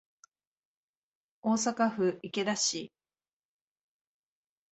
[1.43, 2.91] 大阪府池田市